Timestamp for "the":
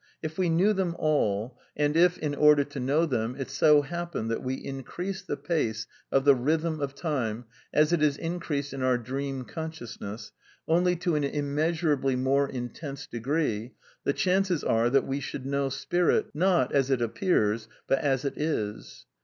5.27-5.37, 6.25-6.33, 14.03-14.11